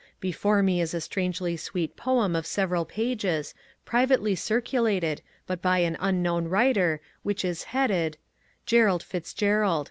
[0.19, 3.53] Before me is a strangely sweet poem of several pages,
[3.85, 8.17] pri vately circulated, but by an unknown writer, which is headed:
[8.65, 9.79] ^^ Gerald FitzGerald.